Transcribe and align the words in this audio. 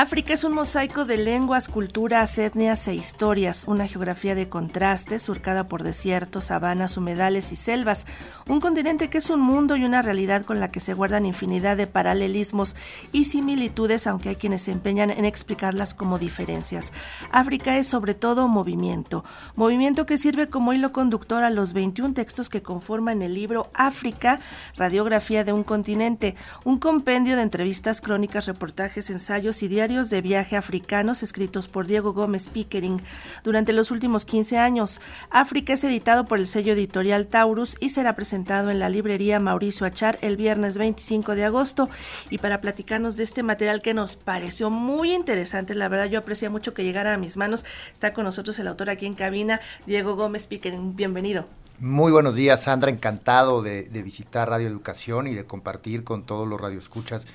África 0.00 0.32
es 0.32 0.44
un 0.44 0.54
mosaico 0.54 1.04
de 1.04 1.18
lenguas, 1.18 1.68
culturas, 1.68 2.38
etnias 2.38 2.88
e 2.88 2.94
historias, 2.94 3.64
una 3.66 3.86
geografía 3.86 4.34
de 4.34 4.48
contrastes 4.48 5.22
surcada 5.22 5.68
por 5.68 5.82
desiertos, 5.82 6.46
sabanas, 6.46 6.96
humedales 6.96 7.52
y 7.52 7.56
selvas, 7.56 8.06
un 8.48 8.60
continente 8.60 9.10
que 9.10 9.18
es 9.18 9.28
un 9.28 9.40
mundo 9.40 9.76
y 9.76 9.84
una 9.84 10.00
realidad 10.00 10.46
con 10.46 10.58
la 10.58 10.70
que 10.70 10.80
se 10.80 10.94
guardan 10.94 11.26
infinidad 11.26 11.76
de 11.76 11.86
paralelismos 11.86 12.76
y 13.12 13.26
similitudes, 13.26 14.06
aunque 14.06 14.30
hay 14.30 14.36
quienes 14.36 14.62
se 14.62 14.72
empeñan 14.72 15.10
en 15.10 15.26
explicarlas 15.26 15.92
como 15.92 16.18
diferencias. 16.18 16.94
África 17.30 17.76
es 17.76 17.86
sobre 17.86 18.14
todo 18.14 18.48
movimiento, 18.48 19.22
movimiento 19.54 20.06
que 20.06 20.16
sirve 20.16 20.48
como 20.48 20.72
hilo 20.72 20.92
conductor 20.92 21.44
a 21.44 21.50
los 21.50 21.74
21 21.74 22.14
textos 22.14 22.48
que 22.48 22.62
conforman 22.62 23.20
el 23.20 23.34
libro 23.34 23.70
África, 23.74 24.40
radiografía 24.78 25.44
de 25.44 25.52
un 25.52 25.62
continente, 25.62 26.36
un 26.64 26.78
compendio 26.78 27.36
de 27.36 27.42
entrevistas, 27.42 28.00
crónicas, 28.00 28.46
reportajes, 28.46 29.10
ensayos 29.10 29.62
y 29.62 29.68
diarios 29.68 29.89
de 29.90 30.20
viaje 30.20 30.56
africanos 30.56 31.24
escritos 31.24 31.66
por 31.66 31.88
Diego 31.88 32.12
Gómez 32.12 32.46
Pickering 32.46 33.02
durante 33.42 33.72
los 33.72 33.90
últimos 33.90 34.24
15 34.24 34.56
años. 34.56 35.00
África 35.30 35.72
es 35.72 35.82
editado 35.82 36.26
por 36.26 36.38
el 36.38 36.46
sello 36.46 36.74
editorial 36.74 37.26
Taurus 37.26 37.76
y 37.80 37.88
será 37.88 38.14
presentado 38.14 38.70
en 38.70 38.78
la 38.78 38.88
librería 38.88 39.40
Mauricio 39.40 39.84
Achar 39.84 40.16
el 40.22 40.36
viernes 40.36 40.78
25 40.78 41.34
de 41.34 41.44
agosto. 41.44 41.90
Y 42.30 42.38
para 42.38 42.60
platicarnos 42.60 43.16
de 43.16 43.24
este 43.24 43.42
material 43.42 43.82
que 43.82 43.92
nos 43.92 44.14
pareció 44.14 44.70
muy 44.70 45.12
interesante, 45.12 45.74
la 45.74 45.88
verdad 45.88 46.06
yo 46.06 46.20
aprecio 46.20 46.52
mucho 46.52 46.72
que 46.72 46.84
llegara 46.84 47.12
a 47.12 47.18
mis 47.18 47.36
manos, 47.36 47.64
está 47.92 48.12
con 48.12 48.24
nosotros 48.24 48.60
el 48.60 48.68
autor 48.68 48.90
aquí 48.90 49.06
en 49.06 49.14
cabina, 49.14 49.60
Diego 49.86 50.14
Gómez 50.14 50.46
Pickering. 50.46 50.94
Bienvenido. 50.94 51.46
Muy 51.80 52.12
buenos 52.12 52.36
días, 52.36 52.62
Sandra. 52.62 52.92
Encantado 52.92 53.60
de, 53.60 53.82
de, 53.82 54.02
visitar 54.04 54.48
Radio 54.48 54.68
Educación 54.68 55.26
y 55.26 55.34
de 55.34 55.46
compartir 55.46 56.04
con 56.04 56.24
todos 56.24 56.46
los 56.46 56.60
radioescuchas 56.60 57.26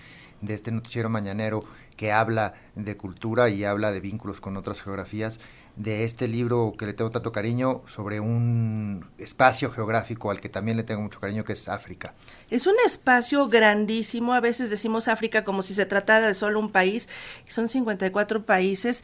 de 0.46 0.54
este 0.54 0.72
noticiero 0.72 1.10
mañanero 1.10 1.66
que 1.96 2.12
habla 2.12 2.54
de 2.76 2.98
cultura 2.98 3.50
y 3.50 3.64
habla 3.64 3.92
de 3.92 4.00
vínculos 4.00 4.42
con 4.42 4.58
otras 4.58 4.82
geografías, 4.82 5.40
de 5.76 6.06
este 6.06 6.28
libro 6.28 6.74
que 6.78 6.86
le 6.86 6.94
tengo 6.94 7.10
tanto 7.10 7.32
cariño 7.32 7.82
sobre 7.88 8.20
un 8.20 9.06
espacio 9.18 9.72
geográfico 9.72 10.32
al 10.32 10.40
que 10.40 10.48
también 10.48 10.78
le 10.78 10.84
tengo 10.84 11.02
mucho 11.02 11.20
cariño, 11.20 11.44
que 11.44 11.54
es 11.54 11.68
África. 11.68 12.14
Es 12.50 12.66
un 12.66 12.76
espacio 12.86 13.48
grandísimo, 13.50 14.34
a 14.34 14.40
veces 14.40 14.70
decimos 14.70 15.08
África 15.08 15.44
como 15.44 15.62
si 15.62 15.74
se 15.74 15.86
tratara 15.86 16.28
de 16.28 16.34
solo 16.34 16.60
un 16.60 16.72
país, 16.72 17.10
son 17.48 17.68
54 17.68 18.46
países. 18.46 19.04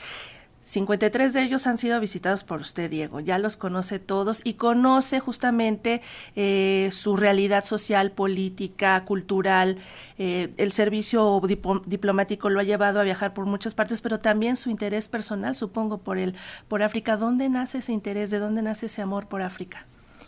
53 0.63 1.33
de 1.33 1.41
ellos 1.41 1.65
han 1.65 1.77
sido 1.77 1.99
visitados 1.99 2.43
por 2.43 2.61
usted, 2.61 2.89
Diego. 2.89 3.19
Ya 3.19 3.39
los 3.39 3.57
conoce 3.57 3.97
todos 3.97 4.41
y 4.43 4.53
conoce 4.53 5.19
justamente 5.19 6.01
eh, 6.35 6.89
su 6.91 7.17
realidad 7.17 7.65
social, 7.65 8.11
política, 8.11 9.03
cultural. 9.05 9.79
Eh, 10.19 10.53
el 10.57 10.71
servicio 10.71 11.41
diplomático 11.85 12.49
lo 12.49 12.59
ha 12.59 12.63
llevado 12.63 12.99
a 12.99 13.03
viajar 13.03 13.33
por 13.33 13.45
muchas 13.45 13.73
partes, 13.73 14.01
pero 14.01 14.19
también 14.19 14.55
su 14.55 14.69
interés 14.69 15.07
personal, 15.07 15.55
supongo, 15.55 15.97
por 15.97 16.19
el 16.19 16.35
por 16.67 16.83
África. 16.83 17.17
¿Dónde 17.17 17.49
nace 17.49 17.79
ese 17.79 17.91
interés? 17.91 18.29
¿De 18.29 18.37
dónde 18.37 18.61
nace 18.61 18.85
ese 18.85 19.01
amor 19.01 19.27
por 19.27 19.41
África? 19.41 19.87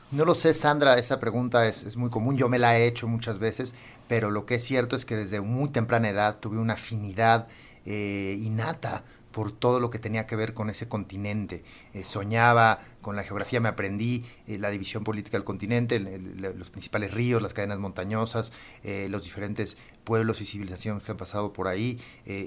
No 0.10 0.26
lo 0.26 0.36
sé, 0.36 0.54
Sandra, 0.54 0.98
esa 0.98 1.20
pregunta 1.20 1.68
es, 1.68 1.84
es, 1.84 1.98
muy 1.98 2.12
común, 2.12 2.38
yo 2.38 2.48
me 2.48 2.60
la 2.60 2.78
he 2.78 2.86
hecho 2.86 3.08
muchas 3.08 3.40
veces, 3.40 3.74
pero 4.08 4.30
lo 4.30 4.46
que 4.46 4.56
es 4.56 4.64
cierto 4.64 4.96
es 4.96 5.06
que 5.06 5.16
desde 5.16 5.42
muy 5.42 5.70
temprana 5.70 6.10
edad 6.10 6.38
tuve 6.40 6.60
una 6.60 6.74
afinidad 6.74 7.48
eh, 7.86 8.40
innata 8.42 9.04
por 9.34 9.52
todo 9.52 9.80
lo 9.80 9.90
que 9.90 10.00
tenía 10.00 10.28
que 10.28 10.38
ver 10.38 10.54
con 10.54 10.70
ese 10.70 10.88
continente. 10.88 11.64
Eh, 11.94 12.04
soñaba 12.04 12.80
con 13.02 13.18
la 13.18 13.24
geografía, 13.24 13.60
me 13.60 13.68
aprendí 13.68 14.24
eh, 14.48 14.60
la 14.60 14.70
división 14.70 15.04
política 15.04 15.38
del 15.38 15.44
continente, 15.44 16.00
los 16.00 16.70
principales 16.70 17.14
ríos, 17.14 17.42
las 17.42 17.54
cadenas 17.54 17.80
montañosas, 17.80 18.54
eh, 18.84 19.08
los 19.10 19.24
diferentes 19.24 19.76
pueblos 20.04 20.40
y 20.40 20.46
civilizaciones 20.46 21.04
que 21.04 21.12
han 21.12 21.18
pasado 21.18 21.52
por 21.52 21.68
ahí, 21.68 22.00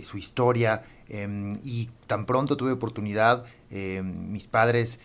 su 0.04 0.16
historia. 0.16 0.84
Em, 1.08 1.58
y 1.62 1.90
tan 2.06 2.24
pronto 2.24 2.56
tuve 2.56 2.72
oportunidad, 2.72 3.44
em, 3.70 4.30
mis 4.30 4.46
padres, 4.46 4.98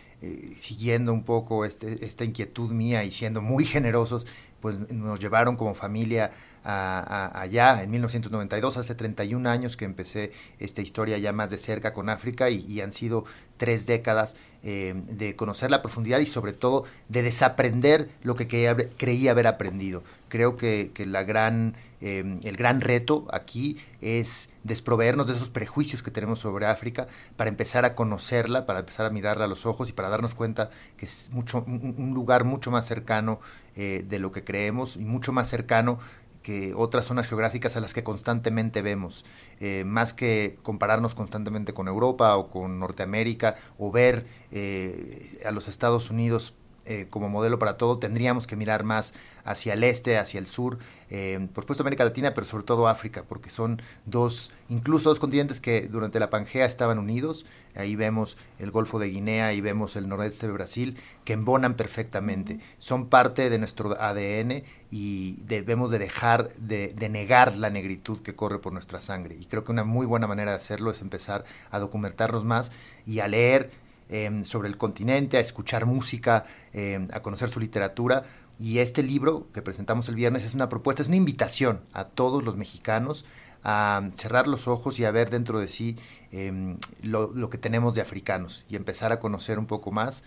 siguiendo 0.56 1.12
un 1.12 1.24
poco 1.24 1.64
este, 1.64 2.04
esta 2.04 2.24
inquietud 2.24 2.70
mía 2.70 3.02
y 3.02 3.10
siendo 3.10 3.42
muy 3.42 3.64
generosos, 3.76 4.24
pues 4.60 4.92
nos 4.92 5.18
llevaron 5.18 5.56
como 5.56 5.74
familia 5.74 6.30
allá 6.64 7.82
en 7.82 7.90
1992, 7.90 8.76
hace 8.76 8.94
31 8.94 9.48
años 9.48 9.76
que 9.76 9.84
empecé 9.84 10.32
esta 10.58 10.80
historia 10.80 11.18
ya 11.18 11.32
más 11.32 11.50
de 11.50 11.58
cerca 11.58 11.92
con 11.92 12.08
África 12.08 12.50
y, 12.50 12.80
han 12.80 12.92
sido 12.92 13.24
tres 13.56 13.86
décadas 13.86 14.36
eh, 14.64 14.94
de 15.06 15.36
conocer 15.36 15.70
la 15.70 15.82
profundidad 15.82 16.18
y 16.18 16.26
sobre 16.26 16.52
todo 16.52 16.84
de 17.08 17.22
desaprender 17.22 18.08
lo 18.22 18.34
que 18.34 18.46
creía, 18.48 19.30
haber 19.30 19.46
aprendido. 19.46 20.02
Creo 20.28 20.56
que, 20.56 20.90
la 21.06 21.22
gran, 21.22 21.74
eh, 22.00 22.38
el 22.42 22.56
gran 22.56 22.80
reto 22.80 23.26
aquí 23.30 23.78
es 24.00 24.50
desproveernos 24.64 25.26
de 25.28 25.34
esos 25.34 25.48
prejuicios 25.48 26.02
que 26.02 26.10
tenemos 26.10 26.38
sobre 26.38 26.66
África 26.66 27.08
para 27.36 27.50
empezar 27.50 27.84
a 27.84 27.94
conocerla, 27.94 28.66
para 28.66 28.80
empezar 28.80 29.06
a 29.06 29.10
mirarla 29.10 29.44
a 29.44 29.48
los 29.48 29.66
ojos 29.66 29.88
y 29.88 29.92
para 29.92 30.08
darnos 30.08 30.34
cuenta 30.34 30.70
que 30.96 31.06
es 31.06 31.30
mucho, 31.32 31.64
un, 31.66 32.12
lugar 32.14 32.44
mucho 32.44 32.70
más 32.70 32.86
cercano 32.86 33.40
eh, 33.74 34.04
de 34.08 34.18
lo 34.18 34.32
que 34.32 34.44
creemos 34.44 34.96
y 34.96 35.00
mucho 35.04 35.32
más 35.32 35.48
cercano 35.48 35.98
que 36.42 36.74
otras 36.74 37.04
zonas 37.04 37.28
geográficas 37.28 37.76
a 37.76 37.80
las 37.80 37.94
que 37.94 38.04
constantemente 38.04 38.82
vemos, 38.82 39.24
eh, 39.60 39.84
más 39.86 40.12
que 40.12 40.58
compararnos 40.62 41.14
constantemente 41.14 41.72
con 41.72 41.88
Europa 41.88 42.36
o 42.36 42.50
con 42.50 42.78
Norteamérica 42.78 43.56
o 43.78 43.90
ver 43.90 44.26
eh, 44.50 45.40
a 45.46 45.50
los 45.50 45.68
Estados 45.68 46.10
Unidos 46.10 46.54
eh, 46.84 47.06
como 47.08 47.28
modelo 47.28 47.58
para 47.58 47.76
todo, 47.76 47.98
tendríamos 47.98 48.46
que 48.46 48.56
mirar 48.56 48.82
más 48.82 49.14
hacia 49.44 49.74
el 49.74 49.84
este, 49.84 50.18
hacia 50.18 50.38
el 50.38 50.46
sur, 50.46 50.78
eh, 51.10 51.48
por 51.54 51.64
supuesto 51.64 51.82
América 51.82 52.04
Latina, 52.04 52.34
pero 52.34 52.46
sobre 52.46 52.64
todo 52.64 52.88
África, 52.88 53.24
porque 53.28 53.50
son 53.50 53.80
dos, 54.06 54.50
incluso 54.68 55.08
dos 55.08 55.20
continentes 55.20 55.60
que 55.60 55.88
durante 55.88 56.18
la 56.18 56.30
Pangea 56.30 56.64
estaban 56.64 56.98
unidos. 56.98 57.46
Ahí 57.74 57.96
vemos 57.96 58.36
el 58.58 58.70
Golfo 58.70 58.98
de 58.98 59.08
Guinea 59.08 59.54
y 59.54 59.60
vemos 59.60 59.96
el 59.96 60.08
noroeste 60.08 60.46
de 60.46 60.52
Brasil, 60.52 60.98
que 61.24 61.32
embonan 61.32 61.74
perfectamente. 61.74 62.58
Son 62.78 63.06
parte 63.08 63.48
de 63.48 63.58
nuestro 63.58 63.98
ADN 63.98 64.62
y 64.90 65.40
debemos 65.44 65.90
de 65.90 65.98
dejar 65.98 66.52
de, 66.54 66.92
de 66.94 67.08
negar 67.08 67.56
la 67.56 67.70
negritud 67.70 68.20
que 68.20 68.34
corre 68.34 68.58
por 68.58 68.72
nuestra 68.72 69.00
sangre. 69.00 69.36
Y 69.40 69.46
creo 69.46 69.64
que 69.64 69.72
una 69.72 69.84
muy 69.84 70.04
buena 70.04 70.26
manera 70.26 70.50
de 70.50 70.58
hacerlo 70.58 70.90
es 70.90 71.00
empezar 71.00 71.44
a 71.70 71.78
documentarnos 71.78 72.44
más 72.44 72.72
y 73.06 73.20
a 73.20 73.28
leer 73.28 73.70
Em, 74.12 74.44
sobre 74.44 74.68
el 74.68 74.76
continente, 74.76 75.38
a 75.38 75.40
escuchar 75.40 75.86
música, 75.86 76.44
em, 76.74 77.08
a 77.14 77.20
conocer 77.22 77.48
su 77.48 77.58
literatura. 77.58 78.24
Y 78.58 78.78
este 78.78 79.02
libro 79.02 79.46
que 79.54 79.62
presentamos 79.62 80.06
el 80.10 80.16
viernes 80.16 80.44
es 80.44 80.52
una 80.52 80.68
propuesta, 80.68 81.00
es 81.00 81.08
una 81.08 81.16
invitación 81.16 81.80
a 81.94 82.04
todos 82.04 82.44
los 82.44 82.58
mexicanos 82.58 83.24
a 83.64 84.02
cerrar 84.14 84.48
los 84.48 84.68
ojos 84.68 85.00
y 85.00 85.06
a 85.06 85.10
ver 85.12 85.30
dentro 85.30 85.60
de 85.60 85.68
sí 85.68 85.96
em, 86.30 86.76
lo, 87.00 87.32
lo, 87.32 87.48
que 87.48 87.56
tenemos 87.56 87.94
de 87.94 88.02
africanos 88.02 88.66
y 88.68 88.76
empezar 88.76 89.12
a 89.12 89.18
conocer 89.18 89.58
un 89.58 89.66
poco 89.66 89.92
más 89.92 90.24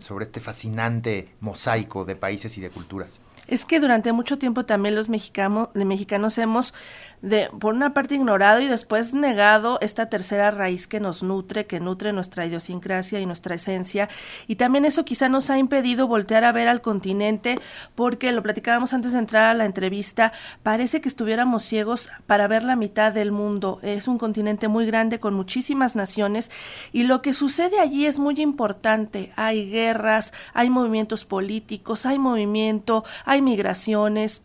sobre 0.00 0.24
este 0.24 0.40
fascinante 0.40 1.28
mosaico 1.40 2.04
de 2.04 2.16
países 2.16 2.58
y 2.58 2.60
de 2.60 2.70
culturas. 2.70 3.20
Es 3.50 3.64
que 3.64 3.80
durante 3.80 4.12
mucho 4.12 4.38
tiempo 4.38 4.64
también 4.64 4.94
los 4.94 5.08
mexicanos, 5.08 5.70
mexicanos 5.74 6.38
hemos, 6.38 6.72
de, 7.20 7.50
por 7.58 7.74
una 7.74 7.92
parte, 7.92 8.14
ignorado 8.14 8.60
y 8.60 8.68
después 8.68 9.12
negado 9.12 9.78
esta 9.80 10.08
tercera 10.08 10.52
raíz 10.52 10.86
que 10.86 11.00
nos 11.00 11.24
nutre, 11.24 11.66
que 11.66 11.80
nutre 11.80 12.12
nuestra 12.12 12.46
idiosincrasia 12.46 13.18
y 13.18 13.26
nuestra 13.26 13.56
esencia. 13.56 14.08
Y 14.46 14.54
también 14.54 14.84
eso 14.84 15.04
quizá 15.04 15.28
nos 15.28 15.50
ha 15.50 15.58
impedido 15.58 16.06
voltear 16.06 16.44
a 16.44 16.52
ver 16.52 16.68
al 16.68 16.80
continente, 16.80 17.58
porque 17.96 18.30
lo 18.30 18.40
platicábamos 18.40 18.92
antes 18.92 19.14
de 19.14 19.18
entrar 19.18 19.50
a 19.50 19.54
la 19.54 19.64
entrevista, 19.64 20.32
parece 20.62 21.00
que 21.00 21.08
estuviéramos 21.08 21.64
ciegos 21.64 22.08
para 22.28 22.46
ver 22.46 22.62
la 22.62 22.76
mitad 22.76 23.12
del 23.12 23.32
mundo. 23.32 23.80
Es 23.82 24.06
un 24.06 24.18
continente 24.18 24.68
muy 24.68 24.86
grande 24.86 25.18
con 25.18 25.34
muchísimas 25.34 25.96
naciones 25.96 26.52
y 26.92 27.02
lo 27.02 27.20
que 27.20 27.32
sucede 27.32 27.80
allí 27.80 28.06
es 28.06 28.20
muy 28.20 28.40
importante. 28.40 29.32
Hay 29.34 29.68
guerras, 29.68 30.32
hay 30.54 30.70
movimientos 30.70 31.24
políticos, 31.24 32.06
hay 32.06 32.20
movimiento, 32.20 33.04
hay 33.24 33.39
migraciones, 33.40 34.42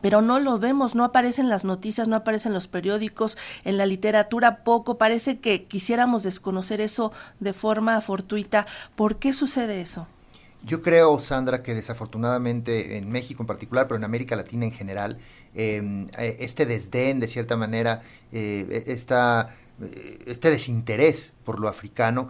pero 0.00 0.22
no 0.22 0.38
lo 0.38 0.58
vemos, 0.58 0.94
no 0.94 1.04
aparecen 1.04 1.48
las 1.48 1.64
noticias, 1.64 2.08
no 2.08 2.16
aparecen 2.16 2.52
los 2.52 2.68
periódicos, 2.68 3.38
en 3.64 3.78
la 3.78 3.86
literatura 3.86 4.64
poco, 4.64 4.98
parece 4.98 5.38
que 5.40 5.64
quisiéramos 5.64 6.22
desconocer 6.22 6.80
eso 6.80 7.12
de 7.40 7.52
forma 7.52 8.00
fortuita. 8.00 8.66
¿Por 8.96 9.18
qué 9.18 9.32
sucede 9.32 9.80
eso? 9.80 10.06
Yo 10.62 10.80
creo, 10.80 11.20
Sandra, 11.20 11.62
que 11.62 11.74
desafortunadamente 11.74 12.96
en 12.96 13.10
México 13.10 13.42
en 13.42 13.46
particular, 13.46 13.86
pero 13.86 13.98
en 13.98 14.04
América 14.04 14.34
Latina 14.34 14.64
en 14.64 14.72
general, 14.72 15.18
em, 15.54 16.06
eh, 16.16 16.36
este 16.40 16.64
desdén, 16.64 17.20
de 17.20 17.28
cierta 17.28 17.56
manera, 17.56 18.00
eh, 18.32 18.84
esta 18.86 19.54
eh, 19.82 20.22
este 20.26 20.50
desinterés 20.50 21.32
por 21.44 21.58
lo 21.58 21.66
africano 21.68 22.28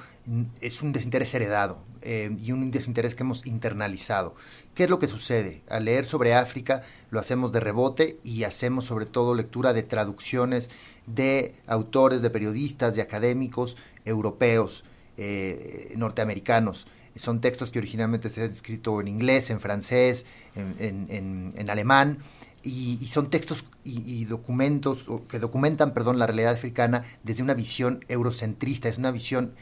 es 0.63 0.81
un 0.81 0.93
desinterés 0.93 1.35
heredado 1.35 1.85
eh, 2.01 2.35
y 2.41 2.53
un 2.53 2.71
desinterés 2.71 3.15
que 3.15 3.23
hemos 3.23 3.47
internalizado. 3.47 4.35
¿Qué 4.75 4.85
es 4.85 4.91
lo 4.91 4.99
que 4.99 5.07
sucede? 5.07 5.63
Al 5.69 5.85
leer 5.85 6.05
sobre 6.05 6.35
África 6.35 6.83
lo 7.11 7.21
hacemos 7.21 7.53
de 7.53 7.61
rebote 7.61 8.19
y 8.25 8.43
hacemos 8.43 8.85
sobre 8.85 9.07
todo 9.07 9.35
lectura 9.35 9.73
de 9.73 9.85
traducciones 9.85 10.69
de 11.07 11.55
autores, 11.67 12.23
de 12.23 12.31
periodistas, 12.31 12.97
de 12.97 13.03
académicos 13.03 13.77
europeos, 14.05 14.85
eh, 15.17 15.93
norteamericanos. 15.97 16.89
Son 17.15 17.41
textos 17.41 17.71
que 17.71 17.79
originalmente 17.79 18.29
se 18.29 18.43
han 18.43 18.51
escrito 18.51 19.01
en 19.01 19.07
inglés, 19.07 19.51
en 19.51 19.61
francés, 19.61 20.27
en, 20.57 21.71
alemán, 21.71 22.19
y, 22.65 23.07
son 23.07 23.31
textos 23.31 23.65
y, 23.85 24.25
documentos 24.25 25.07
que 25.29 25.39
documentan, 25.39 25.95
perdón, 25.95 26.19
la 26.19 26.27
realidad 26.27 26.53
africana 26.53 27.05
desde 27.23 27.45
una 27.45 27.55
visión 27.55 28.05
eurocentrista, 28.09 28.89
es 28.89 28.99
una 28.99 29.13
visión, 29.13 29.55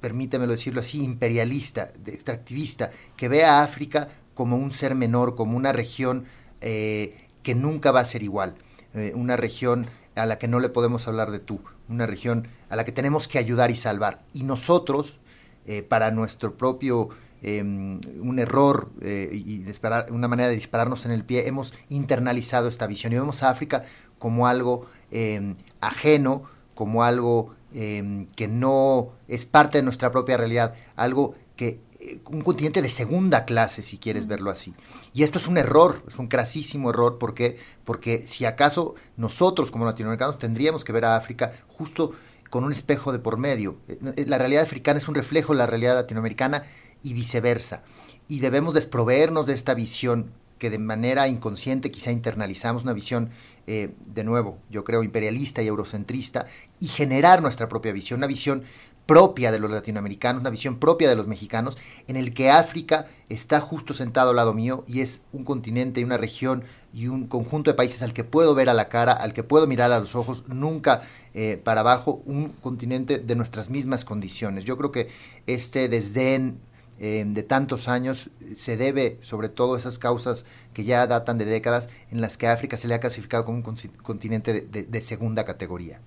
permítemelo 0.00 0.52
decirlo 0.52 0.80
así, 0.80 1.02
imperialista, 1.02 1.92
extractivista, 2.06 2.90
que 3.16 3.28
ve 3.28 3.44
a 3.44 3.62
África 3.62 4.08
como 4.34 4.56
un 4.56 4.72
ser 4.72 4.94
menor, 4.94 5.34
como 5.34 5.56
una 5.56 5.72
región 5.72 6.24
eh, 6.60 7.28
que 7.42 7.54
nunca 7.54 7.92
va 7.92 8.00
a 8.00 8.04
ser 8.04 8.22
igual, 8.22 8.56
eh, 8.94 9.12
una 9.14 9.36
región 9.36 9.86
a 10.16 10.26
la 10.26 10.38
que 10.38 10.48
no 10.48 10.60
le 10.60 10.68
podemos 10.68 11.08
hablar 11.08 11.30
de 11.30 11.40
tú, 11.40 11.60
una 11.88 12.06
región 12.06 12.48
a 12.68 12.76
la 12.76 12.84
que 12.84 12.92
tenemos 12.92 13.28
que 13.28 13.38
ayudar 13.38 13.70
y 13.70 13.76
salvar. 13.76 14.22
Y 14.32 14.44
nosotros, 14.44 15.18
eh, 15.66 15.82
para 15.82 16.10
nuestro 16.10 16.56
propio 16.56 17.10
Em, 17.46 18.00
un 18.22 18.38
error 18.38 18.88
eh, 19.02 19.28
y 19.30 19.58
disparar, 19.58 20.10
una 20.10 20.28
manera 20.28 20.48
de 20.48 20.54
dispararnos 20.54 21.04
en 21.04 21.12
el 21.12 21.26
pie, 21.26 21.46
hemos 21.46 21.74
internalizado 21.90 22.68
esta 22.68 22.86
visión 22.86 23.12
y 23.12 23.16
vemos 23.16 23.42
a 23.42 23.50
África 23.50 23.84
como 24.18 24.46
algo 24.46 24.86
em, 25.10 25.54
ajeno, 25.82 26.44
como 26.74 27.04
algo 27.04 27.54
em, 27.74 28.26
que 28.26 28.48
no 28.48 29.10
es 29.28 29.46
parte 29.46 29.78
de 29.78 29.82
nuestra 29.82 30.10
propia 30.10 30.36
realidad, 30.36 30.74
algo 30.96 31.34
que 31.56 31.80
eh, 32.00 32.20
un 32.30 32.42
continente 32.42 32.82
de 32.82 32.88
segunda 32.88 33.44
clase, 33.44 33.82
si 33.82 33.98
quieres 33.98 34.26
verlo 34.26 34.50
así. 34.50 34.74
Y 35.12 35.22
esto 35.22 35.38
es 35.38 35.46
un 35.46 35.58
error, 35.58 36.02
es 36.08 36.18
un 36.18 36.28
crasísimo 36.28 36.90
error, 36.90 37.18
porque 37.18 37.56
porque 37.84 38.26
si 38.26 38.44
acaso 38.44 38.94
nosotros 39.16 39.70
como 39.70 39.84
latinoamericanos 39.84 40.38
tendríamos 40.38 40.84
que 40.84 40.92
ver 40.92 41.04
a 41.04 41.16
África 41.16 41.52
justo 41.68 42.12
con 42.50 42.62
un 42.62 42.72
espejo 42.72 43.10
de 43.10 43.18
por 43.18 43.36
medio. 43.36 43.76
Eh, 43.88 44.24
la 44.28 44.38
realidad 44.38 44.62
africana 44.62 44.98
es 44.98 45.08
un 45.08 45.14
reflejo 45.14 45.52
de 45.52 45.58
la 45.58 45.66
realidad 45.66 45.94
latinoamericana 45.94 46.62
y 47.02 47.12
viceversa. 47.12 47.82
Y 48.28 48.40
debemos 48.40 48.74
desproveernos 48.74 49.46
de 49.46 49.54
esta 49.54 49.74
visión 49.74 50.30
que 50.64 50.70
de 50.70 50.78
manera 50.78 51.28
inconsciente 51.28 51.90
quizá 51.90 52.10
internalizamos, 52.10 52.84
una 52.84 52.94
visión, 52.94 53.28
eh, 53.66 53.90
de 54.06 54.24
nuevo, 54.24 54.56
yo 54.70 54.82
creo, 54.82 55.02
imperialista 55.02 55.60
y 55.60 55.66
eurocentrista, 55.66 56.46
y 56.80 56.88
generar 56.88 57.42
nuestra 57.42 57.68
propia 57.68 57.92
visión, 57.92 58.20
una 58.20 58.26
visión 58.26 58.62
propia 59.04 59.52
de 59.52 59.58
los 59.58 59.70
latinoamericanos, 59.70 60.40
una 60.40 60.48
visión 60.48 60.78
propia 60.78 61.10
de 61.10 61.16
los 61.16 61.26
mexicanos, 61.26 61.76
en 62.08 62.16
el 62.16 62.32
que 62.32 62.50
África 62.50 63.08
está 63.28 63.60
justo 63.60 63.92
sentado 63.92 64.30
al 64.30 64.36
lado 64.36 64.54
mío 64.54 64.84
y 64.86 65.02
es 65.02 65.20
un 65.34 65.44
continente 65.44 66.00
y 66.00 66.04
una 66.04 66.16
región 66.16 66.64
y 66.94 67.08
un 67.08 67.26
conjunto 67.26 67.70
de 67.70 67.76
países 67.76 68.02
al 68.02 68.14
que 68.14 68.24
puedo 68.24 68.54
ver 68.54 68.70
a 68.70 68.72
la 68.72 68.88
cara, 68.88 69.12
al 69.12 69.34
que 69.34 69.42
puedo 69.42 69.66
mirar 69.66 69.92
a 69.92 70.00
los 70.00 70.14
ojos, 70.14 70.44
nunca 70.46 71.02
eh, 71.34 71.60
para 71.62 71.82
abajo, 71.82 72.22
un 72.24 72.54
continente 72.62 73.18
de 73.18 73.36
nuestras 73.36 73.68
mismas 73.68 74.06
condiciones. 74.06 74.64
Yo 74.64 74.78
creo 74.78 74.90
que 74.90 75.08
este 75.46 75.90
desdén 75.90 76.58
Em, 77.00 77.34
de 77.34 77.42
tantos 77.42 77.88
años 77.88 78.30
se 78.54 78.76
debe 78.76 79.18
sobre 79.20 79.48
todo 79.48 79.74
a 79.74 79.78
esas 79.78 79.98
causas 79.98 80.46
que 80.72 80.84
ya 80.84 81.06
datan 81.08 81.38
de 81.38 81.44
décadas 81.44 81.88
en 82.12 82.20
las 82.20 82.36
que 82.36 82.46
África 82.46 82.76
se 82.76 82.86
le 82.86 82.94
ha 82.94 83.00
clasificado 83.00 83.44
como 83.44 83.58
un 83.58 83.64
continente 84.02 84.60
de, 84.60 85.00
segunda 85.00 85.44
categoría. 85.44 86.00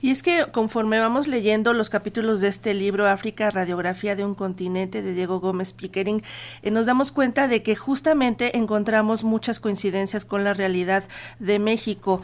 Y 0.00 0.10
es 0.10 0.24
que 0.24 0.46
conforme 0.50 0.98
vamos 0.98 1.28
leyendo 1.28 1.72
los 1.72 1.90
capítulos 1.90 2.40
de 2.40 2.48
este 2.48 2.74
libro, 2.74 3.06
África, 3.06 3.50
Radiografía 3.52 4.16
de 4.16 4.24
un 4.24 4.34
Continente, 4.34 5.00
de 5.00 5.14
Diego 5.14 5.38
Gómez 5.38 5.72
Pickering, 5.72 6.24
eh, 6.62 6.70
nos 6.72 6.86
damos 6.86 7.12
cuenta 7.12 7.46
de 7.46 7.62
que 7.62 7.76
justamente 7.76 8.56
encontramos 8.56 9.22
muchas 9.22 9.60
coincidencias 9.60 10.24
con 10.24 10.42
la 10.42 10.54
realidad 10.54 11.04
de 11.38 11.60
México 11.60 12.20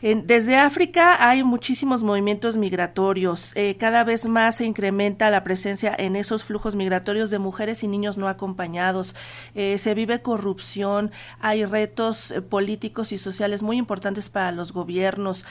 desde 0.00 0.56
África 0.56 1.28
hay 1.28 1.42
muchísimos 1.42 2.04
movimientos 2.04 2.56
migratorios. 2.56 3.50
Eh, 3.56 3.76
cada 3.76 4.04
vez 4.04 4.26
más 4.26 4.56
se 4.56 4.64
incrementa 4.64 5.28
la 5.28 5.42
presencia 5.42 5.92
en 5.98 6.14
esos 6.14 6.44
flujos 6.44 6.76
migratorios 6.76 7.30
de 7.30 7.40
mujeres 7.40 7.82
y 7.82 7.88
niños 7.88 8.16
no 8.16 8.28
acompañados. 8.28 9.16
Eh, 9.56 9.76
se 9.78 9.94
vive 9.94 10.22
corrupción, 10.22 11.10
hay 11.40 11.64
retos 11.64 12.30
eh, 12.30 12.42
políticos 12.42 13.10
y 13.10 13.18
sociales 13.18 13.64
muy 13.64 13.76
importantes 13.76 14.28
para 14.28 14.52
los 14.52 14.72
gobiernos. 14.72 15.44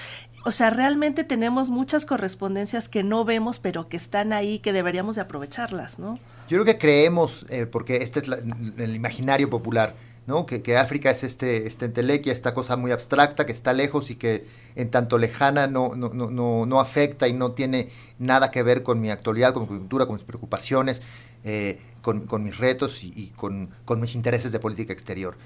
O 0.46 0.52
sea, 0.52 0.70
realmente 0.70 1.26
tenemos 1.26 1.70
muchas 1.70 2.06
correspondencias 2.06 2.88
que 2.88 3.04
no 3.04 3.26
vemos, 3.26 3.60
pero 3.60 3.90
que 3.90 3.98
están 3.98 4.32
ahí, 4.32 4.60
que 4.60 4.72
deberíamos 4.72 5.18
de 5.18 5.24
aprovecharlas, 5.24 6.00
¿no? 6.00 6.20
Yo 6.48 6.62
creo 6.62 6.64
que 6.64 6.78
creemos, 6.78 7.46
porque 7.70 7.98
este 7.98 8.22
es 8.22 8.30
el 8.78 8.96
imaginario 8.96 9.50
popular, 9.50 9.94
¿no? 10.28 10.46
Que, 10.46 10.78
África 10.78 11.10
es 11.10 11.24
este, 11.24 11.66
este 11.66 11.86
entelequia, 11.86 12.34
esta 12.34 12.54
cosa 12.54 12.76
muy 12.76 12.92
abstracta 12.92 13.46
que 13.46 13.54
está 13.54 13.74
lejos 13.74 14.12
y 14.12 14.16
que 14.16 14.46
en 14.76 14.92
tanto 14.92 15.18
lejana 15.18 15.68
no, 15.68 15.96
no, 15.96 16.10
no, 16.10 16.66
no 16.66 16.80
afecta 16.80 17.28
y 17.30 17.34
no 17.34 17.54
tiene 17.54 17.88
nada 18.20 18.52
que 18.52 18.62
ver 18.62 18.84
con 18.84 19.00
mi 19.00 19.10
actualidad, 19.10 19.54
con 19.54 19.64
mi 19.64 19.70
cultura, 19.70 20.06
con 20.06 20.16
mis 20.16 20.26
preocupaciones, 20.26 21.02
eh, 21.46 21.80
con, 22.02 22.44
mis 22.44 22.58
retos 22.58 23.04
y, 23.04 23.32
con, 23.36 23.70
mis 23.98 24.16
intereses 24.16 24.52
de 24.52 24.60
política 24.60 24.94
exterior. 24.94 25.38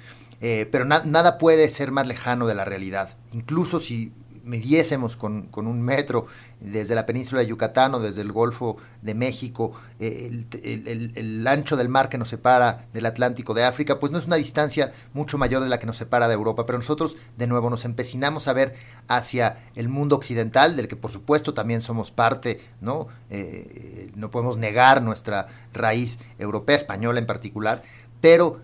Eh, 0.42 0.68
pero 0.72 0.86
nada 0.86 1.38
puede 1.38 1.69
ser 1.69 1.92
más 1.92 2.07
lejano 2.07 2.48
de 2.48 2.56
la 2.56 2.66
realidad, 2.66 3.16
incluso 3.31 3.80
si 3.80 4.12
midiésemos 4.44 5.18
con, 5.18 5.44
con, 5.44 5.68
un 5.68 5.82
metro 5.82 6.28
desde 6.60 6.96
la 6.96 7.06
península 7.06 7.42
de 7.42 7.48
Yucatán 7.48 7.94
o 7.96 8.00
desde 8.00 8.22
el 8.22 8.32
Golfo 8.32 8.78
de 9.02 9.14
México, 9.14 9.74
eh, 10.00 10.46
el, 10.64 11.48
ancho 11.48 11.76
del 11.76 11.90
mar 11.90 12.10
que 12.10 12.18
nos 12.18 12.30
separa 12.30 12.86
del 12.94 13.06
Atlántico 13.06 13.54
de 13.54 13.64
África, 13.64 14.00
pues 14.00 14.12
no 14.12 14.18
es 14.18 14.26
una 14.26 14.36
distancia 14.36 14.92
mucho 15.14 15.38
mayor 15.38 15.64
de 15.64 15.70
la 15.70 15.80
que 15.80 15.86
nos 15.86 15.98
separa 15.98 16.28
de 16.28 16.34
Europa, 16.34 16.66
pero 16.66 16.78
nosotros 16.78 17.18
de 17.38 17.48
nuevo 17.48 17.70
nos 17.70 17.86
empecinamos 17.86 18.48
a 18.48 18.54
ver 18.54 18.76
hacia 19.08 19.58
el 19.76 19.90
mundo 19.90 20.16
occidental, 20.16 20.76
del 20.76 20.88
que 20.88 20.96
por 20.96 21.12
supuesto 21.12 21.54
también 21.54 21.82
somos 21.82 22.12
parte, 22.12 22.62
¿no? 22.80 23.08
Eh, 23.30 24.12
no 24.16 24.32
podemos 24.32 24.58
negar 24.58 25.02
nuestra 25.02 25.48
raíz 25.74 26.20
europea, 26.38 26.76
española 26.76 27.20
en 27.20 27.26
particular, 27.26 27.84
pero 28.22 28.62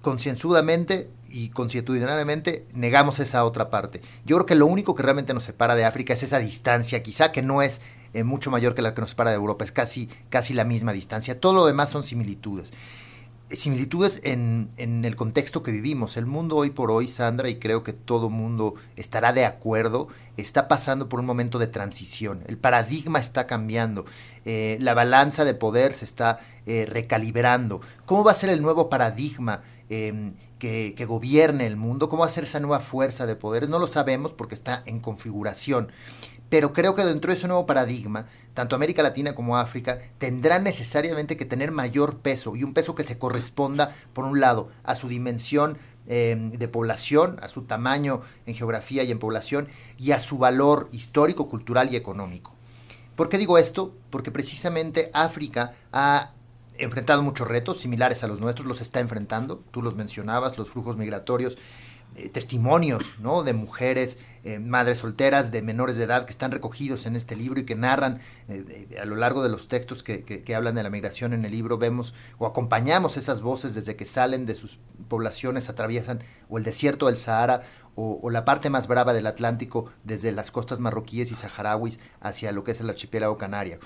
concienzudamente 0.00 1.10
y 1.36 1.50
consuetudinariamente 1.50 2.64
negamos 2.72 3.18
esa 3.18 3.44
otra 3.44 3.68
parte. 3.68 4.00
Yo 4.24 4.36
creo 4.36 4.46
que 4.46 4.54
lo 4.54 4.64
único 4.64 4.94
que 4.94 5.02
realmente 5.02 5.34
nos 5.34 5.44
separa 5.44 5.74
de 5.74 5.84
África 5.84 6.14
es 6.14 6.22
esa 6.22 6.38
distancia, 6.38 7.02
quizá 7.02 7.30
que 7.30 7.42
no 7.42 7.60
es 7.60 7.82
eh, 8.14 8.24
mucho 8.24 8.50
mayor 8.50 8.74
que 8.74 8.80
la 8.80 8.94
que 8.94 9.02
nos 9.02 9.10
separa 9.10 9.32
de 9.32 9.36
Europa, 9.36 9.62
es 9.62 9.70
casi, 9.70 10.08
casi 10.30 10.54
la 10.54 10.64
misma 10.64 10.94
distancia. 10.94 11.38
Todo 11.38 11.52
lo 11.52 11.66
demás 11.66 11.90
son 11.90 12.04
similitudes. 12.04 12.72
Similitudes 13.50 14.22
en, 14.24 14.70
en 14.78 15.04
el 15.04 15.14
contexto 15.14 15.62
que 15.62 15.72
vivimos. 15.72 16.16
El 16.16 16.24
mundo 16.24 16.56
hoy 16.56 16.70
por 16.70 16.90
hoy, 16.90 17.06
Sandra, 17.06 17.50
y 17.50 17.56
creo 17.56 17.82
que 17.82 17.92
todo 17.92 18.30
mundo 18.30 18.74
estará 18.96 19.34
de 19.34 19.44
acuerdo, 19.44 20.08
está 20.38 20.68
pasando 20.68 21.10
por 21.10 21.20
un 21.20 21.26
momento 21.26 21.58
de 21.58 21.66
transición. 21.66 22.44
El 22.46 22.56
paradigma 22.56 23.18
está 23.18 23.46
cambiando. 23.46 24.06
Eh, 24.46 24.78
la 24.80 24.94
balanza 24.94 25.44
de 25.44 25.52
poder 25.52 25.92
se 25.92 26.06
está 26.06 26.40
eh, 26.64 26.86
recalibrando. 26.88 27.82
¿Cómo 28.06 28.24
va 28.24 28.32
a 28.32 28.34
ser 28.34 28.48
el 28.48 28.62
nuevo 28.62 28.88
paradigma? 28.88 29.60
Em, 29.88 30.32
que, 30.58 31.04
gobierne 31.06 31.66
el 31.66 31.76
mundo, 31.76 32.08
cómo 32.08 32.26
ser 32.28 32.44
esa 32.44 32.60
nueva 32.60 32.80
fuerza 32.80 33.26
de 33.26 33.36
poderes, 33.36 33.68
no 33.68 33.78
lo 33.78 33.88
sabemos 33.88 34.32
porque 34.32 34.54
está 34.54 34.82
en 34.86 35.00
configuración. 35.00 35.90
Pero 36.48 36.72
creo 36.72 36.94
que 36.94 37.04
dentro 37.04 37.32
de 37.32 37.38
ese 37.38 37.48
nuevo 37.48 37.66
paradigma, 37.66 38.26
tanto 38.54 38.76
América 38.76 39.02
Latina 39.02 39.34
como 39.34 39.58
África 39.58 39.98
tendrán 40.18 40.62
necesariamente 40.62 41.36
que 41.36 41.44
tener 41.44 41.72
mayor 41.72 42.18
peso 42.18 42.54
y 42.54 42.62
un 42.62 42.72
peso 42.72 42.94
que 42.94 43.02
se 43.02 43.18
corresponda, 43.18 43.92
por 44.12 44.24
un 44.24 44.40
lado, 44.40 44.68
a 44.84 44.94
su 44.94 45.08
dimensión 45.08 45.76
em, 46.06 46.50
de 46.52 46.68
población, 46.68 47.38
a 47.42 47.48
su 47.48 47.62
tamaño 47.62 48.20
en 48.46 48.54
geografía 48.54 49.02
y 49.02 49.10
en 49.10 49.18
población 49.18 49.68
y 49.98 50.12
a 50.12 50.20
su 50.20 50.38
valor 50.38 50.88
histórico, 50.92 51.48
cultural 51.48 51.92
y 51.92 51.96
económico. 51.96 52.54
¿Por 53.16 53.28
qué 53.28 53.38
digo 53.38 53.58
esto? 53.58 53.94
Porque 54.10 54.30
precisamente 54.30 55.10
África 55.14 55.74
ha 55.92 56.32
enfrentado 56.78 57.22
muchos 57.22 57.46
retos 57.46 57.80
similares 57.80 58.22
a 58.24 58.28
los 58.28 58.40
nuestros, 58.40 58.66
los 58.66 58.80
está 58.80 59.00
enfrentando, 59.00 59.62
tú 59.70 59.82
los 59.82 59.94
mencionabas, 59.94 60.58
los 60.58 60.70
flujos 60.70 60.96
migratorios, 60.96 61.56
eh, 62.14 62.30
testimonios 62.30 63.04
¿no? 63.18 63.42
de 63.42 63.52
mujeres, 63.52 64.18
eh, 64.42 64.58
madres 64.58 64.98
solteras, 64.98 65.52
de 65.52 65.60
menores 65.60 65.98
de 65.98 66.04
edad 66.04 66.24
que 66.24 66.30
están 66.30 66.50
recogidos 66.50 67.04
en 67.04 67.14
este 67.14 67.36
libro 67.36 67.60
y 67.60 67.66
que 67.66 67.74
narran 67.74 68.20
eh, 68.48 68.88
a 68.98 69.04
lo 69.04 69.16
largo 69.16 69.42
de 69.42 69.50
los 69.50 69.68
textos 69.68 70.02
que, 70.02 70.24
que, 70.24 70.54
hablan 70.54 70.76
de 70.76 70.82
la 70.82 70.88
migración 70.88 71.34
en 71.34 71.44
el 71.44 71.52
libro, 71.52 71.76
vemos 71.76 72.14
o 72.38 72.46
acompañamos 72.46 73.18
esas 73.18 73.42
voces 73.42 73.74
desde 73.74 73.96
que 73.96 74.06
salen 74.06 74.46
de 74.46 74.54
sus 74.54 74.78
poblaciones, 75.08 75.68
atraviesan 75.68 76.22
o 76.48 76.56
el 76.56 76.64
desierto 76.64 77.06
del 77.06 77.18
Sahara 77.18 77.60
o, 77.96 78.18
o 78.22 78.30
la 78.30 78.46
parte 78.46 78.70
más 78.70 78.86
brava 78.86 79.12
del 79.12 79.26
Atlántico 79.26 79.90
desde 80.04 80.32
las 80.32 80.50
costas 80.50 80.80
marroquíes 80.80 81.30
y 81.32 81.34
saharauis 81.34 82.00
hacia 82.20 82.50
lo 82.50 82.64
que 82.64 82.70
es 82.70 82.80
el 82.80 82.88
archipiélago 82.88 83.36
canario. 83.36 83.78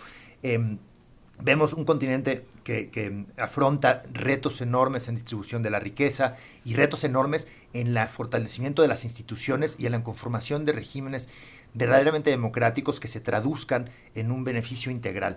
Em, 1.40 1.44
Vemos 1.44 1.72
un 1.72 1.84
continente 1.84 2.44
que, 2.64 3.24
afronta 3.36 4.02
retos 4.12 4.60
enormes 4.60 5.08
en 5.08 5.14
distribución 5.16 5.62
de 5.62 5.70
la 5.70 5.80
riqueza 5.80 6.36
y 6.64 6.74
retos 6.74 7.04
enormes 7.04 7.48
en 7.72 7.96
el 7.96 8.06
fortalecimiento 8.06 8.82
de 8.82 8.88
las 8.88 9.04
instituciones 9.04 9.76
y 9.78 9.86
en 9.86 9.92
la 9.92 10.02
conformación 10.02 10.64
de 10.64 10.72
regímenes 10.72 11.28
verdaderamente 11.74 12.30
democráticos 12.30 13.00
que 13.00 13.08
se 13.08 13.20
traduzcan 13.20 13.90
en 14.14 14.30
un 14.30 14.44
beneficio 14.44 14.90
integral. 14.90 15.36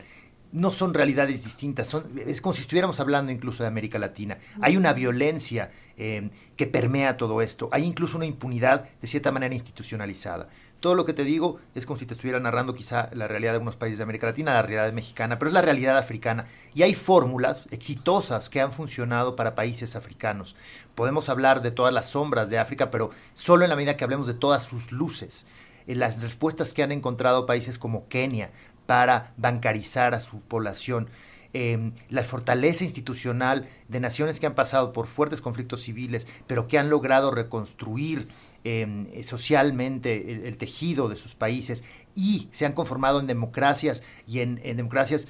no 0.51 0.71
son 0.71 0.93
realidades 0.93 1.43
distintas, 1.43 1.87
son, 1.87 2.03
es 2.27 2.39
como 2.39 2.53
si 2.53 2.61
estuviéramos 2.61 2.99
hablando 2.99 3.31
incluso 3.31 3.63
de 3.63 3.69
América 3.69 3.97
Latina. 3.97 4.37
Hay 4.61 4.77
una 4.77 4.93
violencia 4.93 5.71
eh, 5.97 6.29
que 6.55 6.67
permea 6.67 7.17
todo 7.17 7.41
esto, 7.41 7.69
hay 7.71 7.85
incluso 7.85 8.17
una 8.17 8.27
impunidad 8.27 8.87
de 9.01 9.07
cierta 9.07 9.31
manera 9.31 9.55
institucionalizada. 9.55 10.49
Todo 10.83 10.95
lo 10.95 11.05
que 11.05 11.13
te 11.13 11.23
digo 11.23 11.61
es 11.75 11.85
como 11.85 11.97
si 11.97 12.05
te 12.05 12.13
estuviera 12.13 12.41
narrando 12.41 12.75
quizá 12.75 13.09
la 13.13 13.29
realidad 13.29 13.53
de 13.53 13.55
algunos 13.55 13.77
países 13.77 13.99
de 13.99 14.03
América 14.03 14.27
Latina, 14.27 14.51
la 14.51 14.63
realidad 14.63 14.91
mexicana, 14.91 15.39
pero 15.39 15.47
es 15.47 15.53
la 15.53 15.61
realidad 15.61 15.97
africana. 15.97 16.45
Y 16.73 16.81
hay 16.81 16.93
fórmulas 16.93 17.69
exitosas 17.71 18.49
que 18.49 18.59
han 18.59 18.73
funcionado 18.73 19.37
para 19.37 19.55
países 19.55 19.95
africanos. 19.95 20.57
Podemos 20.93 21.29
hablar 21.29 21.61
de 21.61 21.71
todas 21.71 21.93
las 21.93 22.09
sombras 22.09 22.49
de 22.49 22.59
África, 22.59 22.91
pero 22.91 23.11
solo 23.33 23.63
en 23.63 23.69
la 23.69 23.77
medida 23.77 23.95
que 23.95 24.03
hablemos 24.03 24.27
de 24.27 24.33
todas 24.33 24.63
sus 24.63 24.91
luces. 24.91 25.45
Eh, 25.87 25.95
las 25.95 26.21
respuestas 26.21 26.73
que 26.73 26.83
han 26.83 26.91
encontrado 26.91 27.45
países 27.45 27.77
como 27.77 28.09
Kenia, 28.09 28.51
para 28.85 29.31
bancarizar 29.37 30.13
a 30.13 30.19
su 30.19 30.41
población. 30.41 31.07
Em, 31.53 31.93
la 32.09 32.23
fortaleza 32.23 32.83
institucional 32.83 33.69
de 33.87 33.99
naciones 34.01 34.41
que 34.41 34.47
han 34.47 34.55
pasado 34.55 34.91
por 34.91 35.07
fuertes 35.07 35.39
conflictos 35.39 35.83
civiles, 35.83 36.27
pero 36.45 36.67
que 36.67 36.77
han 36.77 36.89
logrado 36.89 37.31
reconstruir 37.31 38.27
em, 38.63 39.07
socialmente 39.23 40.47
el, 40.47 40.57
tejido 40.57 41.09
de 41.09 41.15
sus 41.15 41.35
países 41.35 41.83
y 42.15 42.49
se 42.51 42.65
han 42.65 42.73
conformado 42.73 43.19
en 43.19 43.27
democracias 43.27 44.03
y 44.27 44.39
en, 44.39 44.55
democracias 44.55 45.27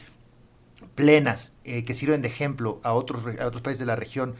plenas 0.95 1.53
eh, 1.63 1.83
que 1.83 1.93
sirven 1.93 2.21
de 2.21 2.27
ejemplo 2.27 2.79
a 2.83 2.93
otros, 2.93 3.23
a 3.39 3.47
otros 3.47 3.61
países 3.61 3.79
de 3.79 3.85
la 3.85 3.95
región 3.95 4.35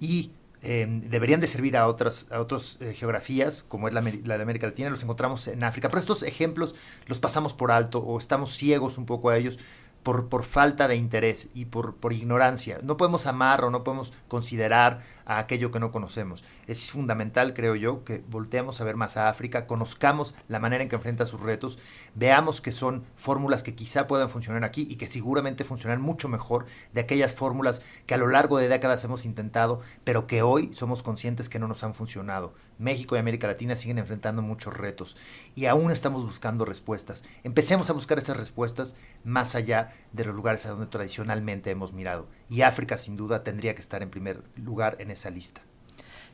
y 0.00 0.30
Em, 0.60 1.02
deberían 1.02 1.40
de 1.40 1.46
servir 1.46 1.76
a 1.76 1.86
otras, 1.86 2.26
a 2.32 2.40
otras 2.40 2.78
eh, 2.80 2.92
geografías, 2.92 3.64
como 3.68 3.86
es 3.86 3.94
la, 3.94 4.00
la, 4.00 4.36
de 4.36 4.42
América 4.42 4.66
Latina, 4.66 4.90
los 4.90 5.02
encontramos 5.02 5.46
en 5.46 5.62
África. 5.62 5.88
Pero 5.88 6.00
estos 6.00 6.24
ejemplos 6.24 6.74
los 7.06 7.20
pasamos 7.20 7.54
por 7.54 7.70
alto 7.70 8.00
o 8.00 8.18
estamos 8.18 8.56
ciegos 8.56 8.98
un 8.98 9.06
poco 9.06 9.30
a 9.30 9.36
ellos 9.36 9.58
por, 10.02 10.28
por 10.28 10.44
falta 10.44 10.88
de 10.88 10.96
interés 10.96 11.48
y 11.54 11.66
por, 11.66 11.94
por 11.96 12.12
ignorancia. 12.12 12.80
No 12.82 12.96
podemos 12.96 13.26
amar 13.26 13.64
o 13.64 13.70
no 13.70 13.84
podemos 13.84 14.12
considerar 14.26 15.00
a 15.28 15.38
aquello 15.38 15.70
que 15.70 15.78
no 15.78 15.92
conocemos. 15.92 16.42
Es 16.66 16.90
fundamental, 16.90 17.54
creo 17.54 17.76
yo, 17.76 18.02
que 18.02 18.24
volteemos 18.28 18.80
a 18.80 18.84
ver 18.84 18.96
más 18.96 19.16
a 19.16 19.28
África, 19.28 19.66
conozcamos 19.66 20.34
la 20.48 20.58
manera 20.58 20.82
en 20.82 20.88
que 20.88 20.96
enfrenta 20.96 21.26
sus 21.26 21.40
retos, 21.40 21.78
veamos 22.14 22.60
que 22.60 22.72
son 22.72 23.04
fórmulas 23.14 23.62
que 23.62 23.74
quizá 23.74 24.06
puedan 24.06 24.30
funcionar 24.30 24.64
aquí 24.64 24.88
y 24.90 24.96
que 24.96 25.06
seguramente 25.06 25.64
funcionan 25.64 26.00
mucho 26.00 26.28
mejor 26.28 26.66
de 26.92 27.02
aquellas 27.02 27.34
fórmulas 27.34 27.82
que 28.06 28.14
a 28.14 28.18
lo 28.18 28.26
largo 28.26 28.58
de 28.58 28.68
décadas 28.68 29.04
hemos 29.04 29.26
intentado, 29.26 29.82
pero 30.02 30.26
que 30.26 30.42
hoy 30.42 30.72
somos 30.72 31.02
conscientes 31.02 31.48
que 31.48 31.58
no 31.58 31.68
nos 31.68 31.84
han 31.84 31.94
funcionado. 31.94 32.54
México 32.78 33.16
y 33.16 33.18
América 33.18 33.48
Latina 33.48 33.74
siguen 33.74 33.98
enfrentando 33.98 34.40
muchos 34.40 34.76
retos 34.76 35.16
y 35.54 35.66
aún 35.66 35.90
estamos 35.90 36.24
buscando 36.24 36.64
respuestas. 36.64 37.24
Empecemos 37.42 37.90
a 37.90 37.92
buscar 37.92 38.18
esas 38.18 38.36
respuestas 38.36 38.94
más 39.24 39.54
allá 39.56 39.92
de 40.12 40.24
los 40.24 40.34
lugares 40.34 40.64
a 40.64 40.70
donde 40.70 40.86
tradicionalmente 40.86 41.70
hemos 41.70 41.92
mirado. 41.92 42.28
Y 42.48 42.62
África 42.62 42.96
sin 42.96 43.16
duda 43.16 43.42
tendría 43.42 43.74
que 43.74 43.82
estar 43.82 44.02
en 44.02 44.10
primer 44.10 44.44
lugar 44.54 44.96
en 45.00 45.10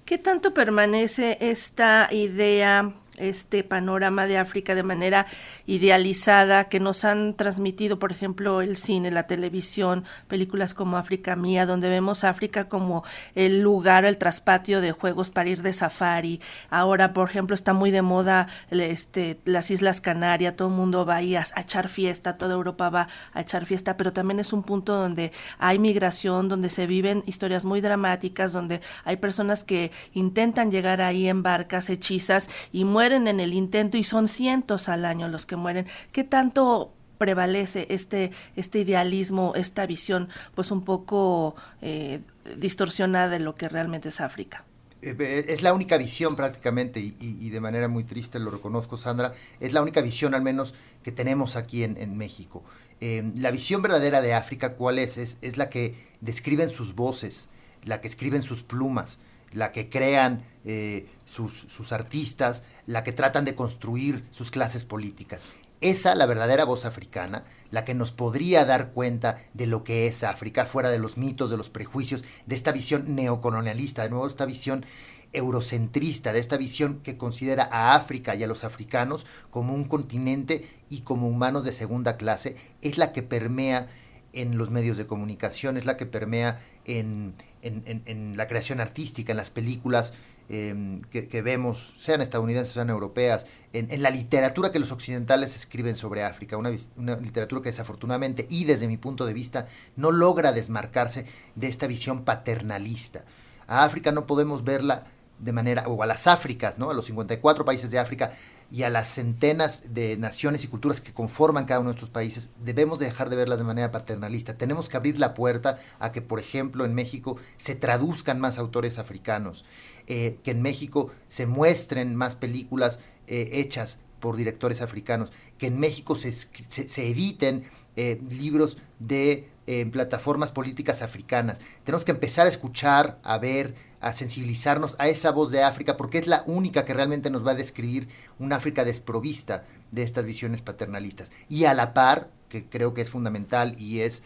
¿Qué 0.05 0.19
tanto 0.19 0.53
permanece 0.53 1.39
esta 1.41 2.09
idea 2.11 2.95
este 3.19 3.63
panorama 3.65 4.27
de 4.27 4.39
África 4.39 4.75
de 4.75 4.83
manera 4.83 5.27
idealizada 5.67 6.65
que 6.69 6.81
nos 6.81 7.05
han 7.05 7.35
transmitido, 7.35 7.99
por 7.99 8.13
ejemplo, 8.13 8.61
el 8.61 8.77
cine, 8.77 9.11
la 9.11 9.27
televisión, 9.27 10.05
películas 10.29 10.75
como 10.75 10.97
África 10.97 11.37
Mía, 11.37 11.67
donde 11.67 11.89
vemos 11.89 12.25
África 12.25 12.69
como 12.69 13.05
el 13.35 13.61
lugar, 13.61 14.05
el 14.05 14.19
traspatio 14.19 14.81
de 14.81 14.93
juegos 14.93 15.31
para 15.31 15.49
ir 15.49 15.63
de 15.63 15.73
safari. 15.73 16.41
Ahora, 16.71 17.13
por 17.13 17.29
ejemplo, 17.29 17.55
está 17.55 17.73
muy 17.73 17.91
de 17.91 18.03
moda 18.03 18.49
este, 18.71 19.39
las 19.45 19.71
Islas 19.71 20.01
Canarias, 20.01 20.57
todo 20.57 20.69
el 20.69 20.75
mundo 20.75 21.07
va 21.07 21.17
ahí 21.17 21.37
a, 21.37 21.45
echar 21.57 21.89
fiesta, 21.89 22.37
toda 22.37 22.55
Europa 22.55 22.91
va 22.91 23.09
a 23.33 23.41
echar 23.41 23.67
fiesta, 23.67 23.97
pero 23.97 24.13
también 24.13 24.41
es 24.41 24.53
un 24.53 24.63
punto 24.63 24.95
donde 24.95 25.33
hay 25.59 25.79
migración, 25.79 26.49
donde 26.49 26.69
se 26.69 26.87
viven 26.87 27.23
historias 27.27 27.65
muy 27.65 27.81
dramáticas, 27.81 28.53
donde 28.53 28.81
hay 29.05 29.17
personas 29.17 29.65
que 29.65 29.93
intentan 30.13 30.71
llegar 30.71 31.01
ahí 31.01 31.29
en 31.29 31.43
barcas 31.43 31.91
hechizas 31.91 32.49
y 32.73 32.85
mueren 32.85 33.04
mueren 33.05 33.29
en 33.29 33.39
el 33.39 33.53
intento 33.53 33.99
y 33.99 34.05
son 34.05 34.29
cientos 34.29 34.89
al 34.89 35.05
año 35.05 35.29
los 35.29 35.45
que 35.45 35.57
mueren. 35.57 35.87
¿Qué 36.11 36.25
tanto 36.25 36.95
prevalece 37.19 37.87
este, 37.91 38.31
este 38.57 38.79
idealismo, 38.79 39.53
esta 39.57 39.85
visión, 39.85 40.31
pues 40.55 40.71
un 40.71 40.87
poco 40.87 41.55
eh, 41.83 42.21
distorsionada 42.57 43.29
de 43.29 43.41
lo 43.41 43.57
que 43.57 43.69
realmente 43.69 44.09
es 44.09 44.23
África? 44.23 44.65
Eh, 45.03 45.45
es 45.49 45.61
la 45.61 45.75
única 45.75 45.99
visión 45.99 46.35
prácticamente, 46.35 46.99
y, 46.99 47.51
de 47.51 47.61
manera 47.61 47.89
muy 47.89 48.05
triste 48.05 48.39
lo 48.39 48.51
reconozco, 48.51 48.97
Sandra, 48.97 49.35
es 49.61 49.75
la 49.75 49.83
única 49.83 50.01
visión 50.01 50.33
al 50.33 50.41
menos 50.41 50.73
que 51.03 51.13
tenemos 51.13 51.57
aquí 51.57 51.85
en, 51.85 52.17
México. 52.17 52.65
Eh, 53.03 53.31
la 53.37 53.51
visión 53.51 53.83
verdadera 53.83 54.23
de 54.23 54.33
África, 54.33 54.77
¿cuál 54.77 54.99
es? 54.99 55.19
es? 55.19 55.37
es? 55.43 55.59
la 55.59 55.69
que 55.69 55.95
describen 56.23 56.71
sus 56.71 56.95
voces, 56.95 57.51
la 57.85 58.01
que 58.01 58.09
escriben 58.09 58.41
sus 58.41 58.63
plumas, 58.63 59.19
la 59.55 59.73
que 59.73 59.89
crean 59.89 60.45
eh, 60.65 61.07
sus, 61.27 61.93
artistas, 61.93 62.63
la 62.87 63.03
que 63.03 63.13
tratan 63.13 63.45
de 63.45 63.55
construir 63.55 64.25
sus 64.31 64.51
clases 64.51 64.85
políticas. 64.85 65.47
Esa, 65.81 66.15
la 66.15 66.27
verdadera 66.27 66.65
voz 66.65 66.85
africana, 66.85 67.45
la 67.71 67.85
que 67.85 67.95
nos 67.95 68.11
podría 68.11 68.65
dar 68.65 68.91
cuenta 68.91 69.39
de 69.53 69.67
lo 69.67 69.85
que 69.85 70.07
es 70.07 70.25
África, 70.25 70.65
fuera 70.65 70.91
de 70.91 70.99
los 70.99 71.17
mitos, 71.17 71.51
de 71.51 71.57
los 71.57 71.71
prejuicios, 71.71 72.25
de 72.47 72.55
esta 72.55 72.73
visión 72.73 73.15
neocolonialista, 73.15 74.03
de 74.03 74.11
nuevo 74.11 74.27
esta 74.27 74.47
visión 74.47 74.85
eurocentrista, 75.33 76.33
de 76.33 76.39
esta 76.39 76.57
visión 76.57 77.01
que 77.01 77.17
considera 77.17 77.69
a 77.71 77.95
África 77.95 78.35
y 78.35 78.45
a 78.45 78.47
los 78.47 78.65
africanos 78.65 79.27
como 79.51 79.75
un 79.75 79.85
continente 79.85 80.69
y 80.89 81.01
como 81.01 81.29
humanos 81.29 81.65
de 81.65 81.73
segunda 81.73 82.17
clase, 82.17 82.57
es 82.83 82.99
la 82.99 83.13
que 83.13 83.23
permea 83.23 83.89
en 84.35 84.59
los 84.59 84.71
medios 84.71 84.97
de 84.97 85.07
comunicación, 85.07 85.77
es 85.77 85.85
la 85.85 85.97
que 85.97 86.07
permea 86.07 86.61
en, 86.85 87.35
en, 87.63 88.37
la 88.37 88.47
creación 88.47 88.81
artística, 88.81 89.33
en 89.33 89.37
las 89.37 89.51
películas 89.51 90.13
em, 90.49 91.01
que, 91.01 91.43
vemos, 91.43 91.95
sean 91.99 92.21
estadounidenses, 92.21 92.75
sean 92.75 92.91
europeas, 92.91 93.47
en, 93.73 94.03
la 94.03 94.11
literatura 94.11 94.71
que 94.73 94.79
los 94.79 94.93
occidentales 94.93 95.57
escriben 95.57 95.97
sobre 95.97 96.25
África, 96.25 96.57
una, 96.57 96.71
una, 96.97 97.17
literatura 97.17 97.63
que 97.63 97.71
desafortunadamente 97.71 98.47
y 98.51 98.65
desde 98.65 98.89
mi 98.89 98.97
punto 98.97 99.27
de 99.27 99.33
vista 99.33 99.67
no 99.97 100.11
logra 100.11 100.53
desmarcarse 100.53 101.27
de 101.55 101.67
esta 101.67 101.87
visión 101.87 102.25
paternalista. 102.25 103.25
A 103.67 103.85
África 103.85 104.13
no 104.13 104.27
podemos 104.27 104.65
verla 104.65 105.05
de 105.39 105.53
manera, 105.53 105.89
o 105.89 106.03
a 106.03 106.07
las 106.07 106.27
Áfricas, 106.27 106.79
¿no? 106.79 106.91
a 106.91 106.95
los 106.95 107.07
54 107.07 107.65
países 107.65 107.91
de 107.91 107.99
África 107.99 108.33
y 108.75 108.83
a 108.83 108.91
las 108.91 109.07
centenas 109.07 109.95
de 109.95 110.17
naciones 110.17 110.65
y 110.65 110.67
culturas 110.67 111.01
que 111.01 111.13
conforman 111.13 111.65
cada 111.65 111.79
uno 111.79 111.91
de 111.91 111.95
estos 111.95 112.11
países, 112.11 112.51
debemos 112.65 112.99
dejar 112.99 113.31
de 113.31 113.37
verlas 113.37 113.61
de 113.61 113.65
manera 113.65 113.93
paternalista. 113.93 114.59
Tenemos 114.59 114.89
que 114.89 114.97
abrir 114.97 115.17
la 115.17 115.33
puerta 115.33 115.79
a 116.01 116.11
que, 116.11 116.21
por 116.21 116.41
ejemplo, 116.41 116.85
en 116.85 116.93
México 116.93 117.37
se 117.57 117.77
traduzcan 117.77 118.41
más 118.41 118.59
autores 118.59 118.99
africanos, 118.99 119.65
eh, 120.09 120.39
que 120.43 120.51
en 120.51 120.61
México 120.61 121.13
se 121.29 121.47
muestren 121.47 122.17
más 122.17 122.35
películas 122.35 122.99
eh, 123.29 123.51
hechas 123.53 124.01
por 124.19 124.35
directores 124.35 124.83
africanos, 124.83 125.31
que 125.57 125.69
en 125.69 125.79
México 125.79 126.17
se, 126.17 126.33
se, 126.33 127.09
editen 127.09 127.63
eh, 127.95 128.21
libros 128.29 128.79
de 128.99 129.51
plataformas 129.93 130.51
políticas 130.51 131.01
africanas. 131.01 131.61
Tenemos 131.85 132.05
que 132.05 132.11
empezar 132.11 132.47
a 132.47 132.51
escuchar, 132.51 133.19
a 133.23 133.39
ver, 133.39 133.75
a 134.05 134.13
sensibilizarnos 134.13 134.97
a 134.99 135.09
esa 135.09 135.31
voz 135.31 135.51
de 135.51 135.63
África, 135.63 135.97
porque 135.97 136.19
es 136.19 136.27
la 136.27 136.45
única 136.47 136.85
que 136.85 136.93
realmente 136.93 137.31
nos 137.31 137.45
va 137.45 137.53
a 137.53 137.55
describir 137.55 138.07
una 138.39 138.57
África 138.57 138.85
desprovista 138.85 139.65
de 139.93 140.03
estas 140.03 140.27
visiones 140.27 140.61
paternalistas. 140.61 141.33
Y 141.49 141.65
a 141.65 141.73
la 141.73 141.95
par, 141.95 142.29
que 142.51 142.67
creo 142.67 142.93
que 142.93 143.01
es 143.01 143.09
fundamental 143.09 143.81
y 143.81 144.01
es 144.01 144.23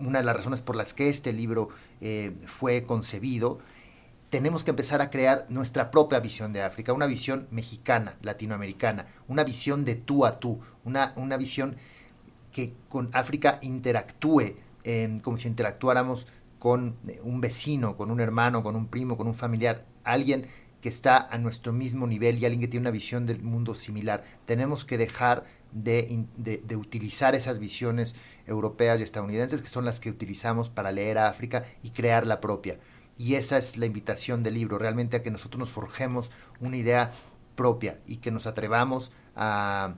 una 0.00 0.20
de 0.20 0.24
las 0.24 0.34
razones 0.34 0.62
por 0.62 0.76
las 0.76 0.94
que 0.94 1.10
este 1.10 1.34
libro 1.34 1.68
eh, 2.00 2.32
fue 2.46 2.84
concebido, 2.84 3.58
tenemos 4.30 4.64
que 4.64 4.70
empezar 4.70 5.02
a 5.02 5.10
crear 5.10 5.44
nuestra 5.50 5.90
propia 5.90 6.20
visión 6.20 6.54
de 6.54 6.62
África, 6.62 6.94
una 6.94 7.06
visión 7.06 7.48
mexicana, 7.50 8.16
latinoamericana, 8.22 9.08
una 9.26 9.44
visión 9.44 9.84
de 9.84 9.94
tú 9.94 10.24
a 10.24 10.40
tú, 10.40 10.60
una, 10.84 11.12
una 11.16 11.36
visión 11.36 11.76
que 12.50 12.72
con 12.88 13.10
África 13.12 13.58
interactúe 13.60 14.56
eh, 14.84 15.18
como 15.22 15.36
si 15.36 15.48
interactuáramos 15.48 16.26
con 16.58 16.96
eh, 17.06 17.20
un 17.22 17.40
vecino, 17.40 17.96
con 17.96 18.10
un 18.10 18.20
hermano, 18.20 18.62
con 18.62 18.76
un 18.76 18.88
primo, 18.88 19.16
con 19.16 19.26
un 19.26 19.34
familiar, 19.34 19.86
alguien 20.04 20.46
que 20.80 20.88
está 20.88 21.18
a 21.18 21.38
nuestro 21.38 21.72
mismo 21.72 22.06
nivel 22.06 22.38
y 22.38 22.44
alguien 22.44 22.60
que 22.60 22.68
tiene 22.68 22.84
una 22.84 22.90
visión 22.90 23.26
del 23.26 23.42
mundo 23.42 23.74
similar. 23.74 24.24
Tenemos 24.44 24.84
que 24.84 24.98
dejar 24.98 25.44
de, 25.72 26.24
de, 26.36 26.76
utilizar 26.76 27.34
esas 27.34 27.58
visiones 27.58 28.14
europeas 28.46 29.00
y 29.00 29.02
estadounidenses, 29.02 29.60
que 29.60 29.68
son 29.68 29.84
las 29.84 30.00
que 30.00 30.10
utilizamos 30.10 30.68
para 30.68 30.92
leer 30.92 31.18
a 31.18 31.28
África 31.28 31.64
y 31.82 31.90
crear 31.90 32.26
la 32.26 32.40
propia. 32.40 32.78
Y 33.16 33.34
esa 33.34 33.58
es 33.58 33.76
la 33.76 33.86
invitación 33.86 34.42
del 34.42 34.54
libro, 34.54 34.78
realmente 34.78 35.16
a 35.16 35.22
que 35.22 35.30
nosotros 35.30 35.58
nos 35.58 35.70
forjemos 35.70 36.30
una 36.60 36.76
idea 36.76 37.10
propia 37.56 37.98
y 38.06 38.18
que 38.18 38.30
nos 38.30 38.46
atrevamos 38.46 39.10
a, 39.38 39.94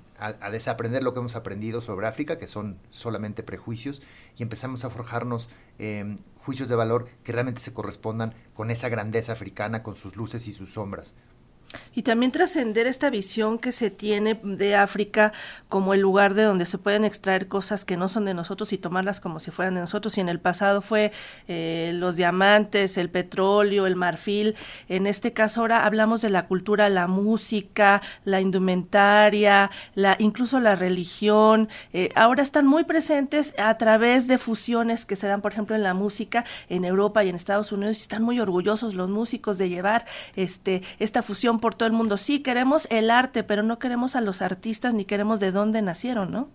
desaprender 0.52 1.02
lo 1.02 1.14
que 1.14 1.20
hemos 1.20 1.34
aprendido 1.34 1.80
sobre 1.80 2.06
África, 2.06 2.38
que 2.38 2.46
son 2.46 2.78
solamente 2.90 3.42
prejuicios, 3.42 4.02
y 4.36 4.42
empezamos 4.42 4.84
a 4.84 4.90
forjarnos 4.90 5.48
em, 5.78 6.16
juicios 6.44 6.68
de 6.68 6.76
valor 6.76 7.08
que 7.24 7.32
realmente 7.32 7.60
se 7.60 7.72
correspondan 7.72 8.34
con 8.54 8.70
esa 8.70 8.90
grandeza 8.90 9.32
africana, 9.32 9.82
con 9.82 9.96
sus 9.96 10.16
luces 10.16 10.46
y 10.46 10.52
sus 10.52 10.74
sombras. 10.74 11.14
Y 11.94 12.02
también 12.02 12.30
trascender 12.30 12.86
esta 12.86 13.10
visión 13.10 13.58
que 13.58 13.72
se 13.72 13.90
tiene 13.90 14.38
de 14.42 14.76
África 14.76 15.32
como 15.68 15.92
el 15.92 16.00
lugar 16.00 16.34
de 16.34 16.44
donde 16.44 16.66
se 16.66 16.78
pueden 16.78 17.04
extraer 17.04 17.48
cosas 17.48 17.84
que 17.84 17.96
no 17.96 18.08
son 18.08 18.24
de 18.24 18.34
nosotros 18.34 18.72
y 18.72 18.78
tomarlas 18.78 19.20
como 19.20 19.40
si 19.40 19.50
fueran 19.50 19.74
de 19.74 19.80
nosotros. 19.80 20.16
Y 20.16 20.20
en 20.20 20.28
el 20.28 20.38
pasado 20.38 20.82
fue 20.82 21.12
eh, 21.48 21.90
los 21.94 22.16
diamantes, 22.16 22.96
el 22.96 23.10
petróleo, 23.10 23.86
el 23.86 23.96
marfil. 23.96 24.56
En 24.88 25.06
este 25.06 25.32
caso 25.32 25.60
ahora 25.60 25.84
hablamos 25.84 26.22
de 26.22 26.30
la 26.30 26.46
cultura, 26.46 26.88
la 26.88 27.06
música, 27.06 28.02
la 28.24 28.40
indumentaria, 28.40 29.70
la, 29.94 30.16
incluso 30.18 30.60
la 30.60 30.76
religión. 30.76 31.68
Eh, 31.92 32.10
ahora 32.14 32.42
están 32.42 32.66
muy 32.66 32.84
presentes 32.84 33.54
a 33.58 33.76
través 33.78 34.26
de 34.26 34.38
fusiones 34.38 35.04
que 35.04 35.16
se 35.16 35.26
dan, 35.26 35.40
por 35.40 35.52
ejemplo, 35.52 35.76
en 35.76 35.82
la 35.82 35.94
música 35.94 36.44
en 36.68 36.84
Europa 36.84 37.24
y 37.24 37.28
en 37.28 37.36
Estados 37.36 37.72
Unidos. 37.72 37.98
Están 37.98 38.22
muy 38.22 38.40
orgullosos 38.40 38.94
los 38.94 39.10
músicos 39.10 39.58
de 39.58 39.68
llevar 39.68 40.06
este, 40.36 40.82
esta 40.98 41.22
fusión 41.22 41.59
por 41.60 41.74
todo 41.74 41.86
el 41.86 41.92
mundo. 41.92 42.16
Sí, 42.16 42.40
queremos 42.40 42.86
el 42.90 43.10
arte, 43.10 43.44
pero 43.44 43.62
no 43.62 43.78
queremos 43.78 44.16
a 44.16 44.20
los 44.20 44.42
artistas 44.42 44.94
ni 44.94 45.04
queremos 45.04 45.40
de 45.40 45.52
dónde 45.52 45.82
nacieron, 45.82 46.30
¿no? 46.30 46.48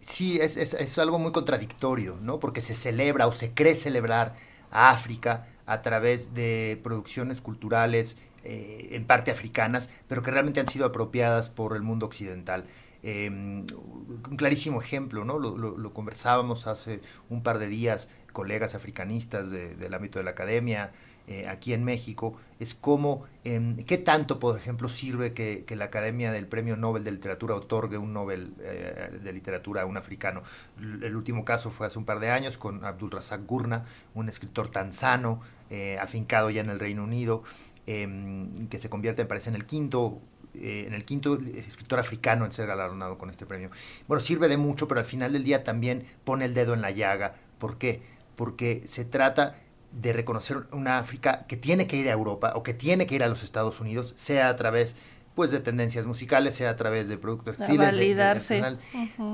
Sí, 0.00 0.38
es, 0.40 0.56
es, 0.56 0.98
algo 0.98 1.18
muy 1.18 1.32
contradictorio, 1.32 2.16
¿no? 2.22 2.40
Porque 2.40 2.62
se 2.62 2.74
celebra 2.74 3.26
o 3.26 3.32
se 3.32 3.52
cree 3.52 3.74
celebrar 3.74 4.34
a 4.70 4.90
África 4.90 5.46
a 5.66 5.82
través 5.82 6.34
de 6.34 6.80
producciones 6.82 7.40
culturales, 7.40 8.16
eh, 8.42 8.88
en 8.92 9.04
parte 9.04 9.30
africanas, 9.30 9.90
pero 10.08 10.22
que 10.22 10.30
realmente 10.30 10.60
han 10.60 10.66
sido 10.66 10.86
apropiadas 10.86 11.50
por 11.50 11.76
el 11.76 11.82
mundo 11.82 12.06
occidental. 12.06 12.64
Em, 13.02 13.66
un 13.68 14.36
clarísimo 14.38 14.80
ejemplo, 14.80 15.26
¿no? 15.26 15.38
Lo, 15.38 15.92
conversábamos 15.92 16.66
hace 16.66 17.02
un 17.28 17.42
par 17.42 17.58
de 17.58 17.68
días, 17.68 18.08
colegas 18.32 18.74
africanistas 18.74 19.50
del 19.50 19.92
ámbito 19.92 20.18
de 20.18 20.24
la 20.24 20.30
academia, 20.30 20.92
eh, 21.30 21.46
aquí 21.46 21.72
en 21.74 21.84
México 21.84 22.36
es 22.58 22.74
cómo, 22.74 23.24
em, 23.44 23.76
qué 23.76 23.98
tanto, 23.98 24.40
por 24.40 24.56
ejemplo, 24.58 24.88
sirve 24.88 25.32
que, 25.32 25.64
la 25.76 25.84
Academia 25.84 26.32
del 26.32 26.48
Premio 26.48 26.76
Nobel 26.76 27.04
de 27.04 27.12
Literatura 27.12 27.54
otorgue 27.54 27.98
un 27.98 28.12
Nobel 28.12 28.52
eh, 28.60 29.16
de 29.22 29.32
Literatura 29.32 29.82
a 29.82 29.86
un 29.86 29.96
africano. 29.96 30.42
El 30.80 31.14
último 31.14 31.44
caso 31.44 31.70
fue 31.70 31.86
hace 31.86 32.00
un 32.00 32.04
par 32.04 32.18
de 32.18 32.30
años 32.30 32.58
con 32.58 32.84
Abdul 32.84 33.12
Razak 33.12 33.46
Gurna, 33.46 33.84
un 34.14 34.28
escritor 34.28 34.70
tanzano, 34.70 35.40
eh, 35.70 35.98
afincado 36.00 36.50
ya 36.50 36.62
en 36.62 36.70
el 36.70 36.80
Reino 36.80 37.04
Unido, 37.04 37.44
em, 37.86 38.66
que 38.66 38.78
se 38.78 38.90
convierte, 38.90 39.22
me 39.22 39.28
parece, 39.28 39.50
en 39.50 39.54
el 39.54 39.66
quinto 39.66 40.20
en 40.52 40.94
el 40.94 41.04
quinto 41.04 41.38
escritor 41.38 42.00
africano 42.00 42.44
en 42.44 42.50
ser 42.50 42.66
galardonado 42.66 43.18
con 43.18 43.30
este 43.30 43.46
premio. 43.46 43.70
Bueno, 44.08 44.20
sirve 44.20 44.48
de 44.48 44.56
mucho, 44.56 44.88
pero 44.88 44.98
al 44.98 45.06
final 45.06 45.32
del 45.32 45.44
día 45.44 45.62
también 45.62 46.04
pone 46.24 46.44
el 46.44 46.54
dedo 46.54 46.74
en 46.74 46.82
la 46.82 46.90
llaga. 46.90 47.36
¿Por 47.58 47.78
qué? 47.78 48.02
Porque 48.34 48.82
se 48.84 49.04
trata 49.04 49.54
de 49.92 50.12
reconocer 50.12 50.66
una 50.72 50.98
África 50.98 51.46
que 51.46 51.56
tiene 51.56 51.86
que 51.86 51.96
ir 51.96 52.08
a 52.08 52.12
Europa 52.12 52.52
o 52.54 52.62
que 52.62 52.74
tiene 52.74 53.06
que 53.06 53.14
ir 53.16 53.22
a 53.22 53.28
los 53.28 53.42
Estados 53.42 53.80
Unidos, 53.80 54.12
sea 54.16 54.48
a 54.48 54.56
través 54.56 54.96
pues 55.34 55.50
de 55.50 55.60
tendencias 55.60 56.06
musicales, 56.06 56.54
sea 56.54 56.70
a 56.70 56.76
través 56.76 57.08
de 57.08 57.16
productos 57.16 57.56
textiles, 57.56 57.86
validarse. 57.86 58.62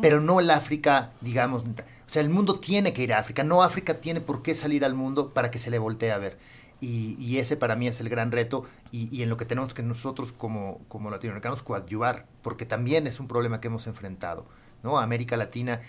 pero 0.03 0.21
no 0.21 0.41
el 0.41 0.51
África, 0.51 1.11
digamos, 1.21 1.63
o 1.63 2.09
sea, 2.09 2.23
el 2.23 2.29
mundo 2.29 2.61
tiene 2.61 2.93
que 2.93 3.03
ir 3.03 3.13
a 3.13 3.19
África, 3.19 3.43
no 3.43 3.63
África 3.63 4.01
tiene 4.01 4.21
por 4.21 4.43
qué 4.43 4.55
salir 4.55 4.85
al 4.85 4.95
mundo 4.95 5.33
para 5.33 5.51
que 5.51 5.59
se 5.59 5.71
le 5.71 5.79
voltee 5.79 6.13
a 6.13 6.19
ver. 6.19 6.39
Y, 6.79 7.39
ese 7.39 7.57
para 7.57 7.75
mí 7.75 7.89
es 7.89 8.01
el 8.01 8.11
gran 8.11 8.31
reto 8.31 8.65
y, 8.91 9.09
y, 9.11 9.23
en 9.23 9.31
lo 9.31 9.39
que 9.39 9.47
tenemos 9.47 9.73
que 9.73 9.83
nosotros 9.83 10.33
como, 10.33 10.83
como 10.89 11.11
latinoamericanos 11.11 11.63
coadyuvar, 11.63 12.27
porque 12.43 12.67
también 12.67 13.07
es 13.07 13.19
un 13.19 13.29
problema 13.29 13.63
que 13.63 13.69
hemos 13.69 13.87
enfrentado. 13.87 14.47
¿no? 14.83 14.99
A 14.99 15.03
América 15.03 15.39
Latina 15.39 15.81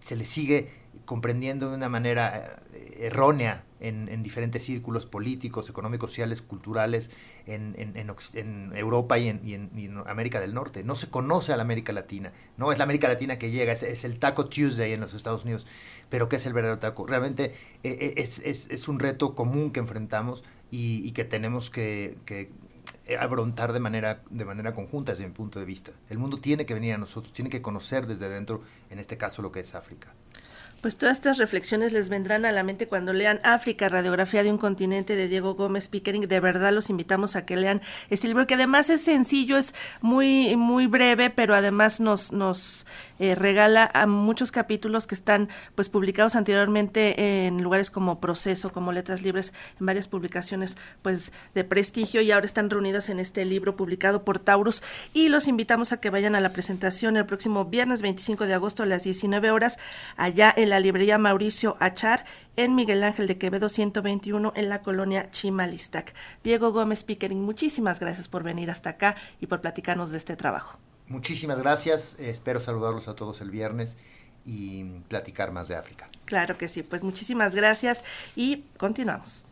se 0.00 0.16
le 0.16 0.24
sigue 0.24 0.70
comprendiendo 1.04 1.70
de 1.70 1.76
una 1.76 1.88
manera 1.88 2.62
eh, 2.72 2.98
errónea 3.00 3.64
en, 3.80 4.22
diferentes 4.22 4.62
círculos 4.62 5.04
políticos, 5.04 5.68
económicos, 5.68 6.10
sociales, 6.10 6.40
culturales 6.40 7.10
en, 7.46 7.74
Europa 8.74 9.18
y, 9.18 9.28
en, 9.28 10.02
América 10.06 10.40
del 10.40 10.54
Norte. 10.54 10.84
No 10.84 10.94
se 10.94 11.10
conoce 11.10 11.52
a 11.52 11.56
la 11.56 11.62
América 11.62 11.92
Latina, 11.92 12.32
no 12.56 12.72
es 12.72 12.78
la 12.78 12.84
América 12.84 13.08
Latina 13.08 13.38
que 13.38 13.50
llega, 13.50 13.72
es, 13.72 14.04
el 14.04 14.18
Taco 14.18 14.46
Tuesday 14.46 14.92
en 14.92 15.00
los 15.00 15.12
Estados 15.12 15.44
Unidos, 15.44 15.66
pero 16.08 16.28
¿qué 16.28 16.36
es 16.36 16.46
el 16.46 16.54
verdadero 16.54 16.78
taco? 16.78 17.06
Realmente 17.06 17.54
eh, 17.82 18.14
eh, 18.16 18.28
es, 18.44 18.88
un 18.88 18.98
reto 18.98 19.34
común 19.34 19.70
que 19.70 19.80
enfrentamos 19.80 20.44
y, 20.70 21.12
que 21.12 21.24
tenemos 21.24 21.68
que, 21.70 22.16
que 22.24 22.50
de 23.06 23.80
manera, 23.80 24.22
de 24.30 24.44
manera 24.44 24.74
conjunta 24.74 25.12
desde 25.12 25.26
mi 25.26 25.32
punto 25.32 25.58
de 25.58 25.66
vista. 25.66 25.92
El 26.08 26.18
mundo 26.18 26.38
tiene 26.38 26.64
que 26.64 26.72
venir 26.72 26.94
a 26.94 26.98
nosotros, 26.98 27.32
tiene 27.32 27.50
que 27.50 27.60
conocer 27.60 28.06
desde 28.06 28.28
dentro, 28.30 28.62
en 28.88 28.98
este 28.98 29.18
caso, 29.18 29.42
lo 29.42 29.52
que 29.52 29.60
es 29.60 29.74
África. 29.74 30.14
Pues 30.84 30.98
todas 30.98 31.16
estas 31.16 31.38
reflexiones 31.38 31.94
les 31.94 32.10
vendrán 32.10 32.44
a 32.44 32.52
la 32.52 32.62
mente 32.62 32.86
cuando 32.86 33.14
lean 33.14 33.40
África, 33.42 33.88
radiografía 33.88 34.42
de 34.42 34.50
un 34.50 34.58
continente 34.58 35.16
de 35.16 35.28
Diego 35.28 35.54
Gómez 35.54 35.88
Pickering. 35.88 36.28
De 36.28 36.40
verdad 36.40 36.74
los 36.74 36.90
invitamos 36.90 37.36
a 37.36 37.46
que 37.46 37.56
lean 37.56 37.80
este 38.10 38.28
libro, 38.28 38.46
que 38.46 38.52
además 38.52 38.90
es 38.90 39.00
sencillo, 39.00 39.56
es 39.56 39.74
muy, 40.02 40.56
muy 40.56 40.86
breve, 40.86 41.30
pero 41.30 41.54
además 41.54 42.00
nos, 42.00 42.32
nos 42.32 42.84
eh, 43.18 43.34
regala 43.34 43.90
a 43.94 44.06
muchos 44.06 44.52
capítulos 44.52 45.06
que 45.06 45.14
están 45.14 45.48
pues 45.74 45.88
publicados 45.88 46.34
anteriormente 46.34 47.46
en 47.46 47.62
lugares 47.62 47.90
como 47.90 48.20
Proceso, 48.20 48.72
como 48.72 48.92
Letras 48.92 49.22
Libres, 49.22 49.52
en 49.78 49.86
varias 49.86 50.08
publicaciones 50.08 50.76
pues 51.02 51.32
de 51.54 51.64
prestigio 51.64 52.20
y 52.20 52.32
ahora 52.32 52.46
están 52.46 52.70
reunidos 52.70 53.08
en 53.08 53.20
este 53.20 53.44
libro 53.44 53.76
publicado 53.76 54.24
por 54.24 54.38
Taurus 54.38 54.82
y 55.12 55.28
los 55.28 55.48
invitamos 55.48 55.92
a 55.92 56.00
que 56.00 56.10
vayan 56.10 56.34
a 56.34 56.40
la 56.40 56.52
presentación 56.52 57.16
el 57.16 57.26
próximo 57.26 57.64
viernes 57.66 58.02
25 58.02 58.46
de 58.46 58.54
agosto 58.54 58.82
a 58.82 58.86
las 58.86 59.04
19 59.04 59.50
horas 59.50 59.78
allá 60.16 60.52
en 60.56 60.70
la 60.70 60.80
librería 60.80 61.18
Mauricio 61.18 61.76
Achar 61.80 62.24
en 62.56 62.74
Miguel 62.74 63.02
Ángel 63.02 63.26
de 63.26 63.38
Quevedo 63.38 63.68
121 63.68 64.52
en 64.54 64.68
la 64.68 64.82
colonia 64.82 65.30
Chimalistac. 65.30 66.14
Diego 66.42 66.72
Gómez 66.72 67.02
Pickering, 67.04 67.42
muchísimas 67.42 68.00
gracias 68.00 68.28
por 68.28 68.42
venir 68.42 68.70
hasta 68.70 68.90
acá 68.90 69.16
y 69.40 69.46
por 69.46 69.60
platicarnos 69.60 70.10
de 70.10 70.18
este 70.18 70.36
trabajo. 70.36 70.78
Muchísimas 71.08 71.58
gracias, 71.58 72.18
espero 72.18 72.60
saludarlos 72.60 73.08
a 73.08 73.14
todos 73.14 73.40
el 73.40 73.50
viernes 73.50 73.98
y 74.44 74.84
platicar 75.08 75.52
más 75.52 75.68
de 75.68 75.76
África. 75.76 76.08
Claro 76.24 76.56
que 76.56 76.68
sí, 76.68 76.82
pues 76.82 77.02
muchísimas 77.02 77.54
gracias 77.54 78.04
y 78.36 78.64
continuamos. 78.78 79.46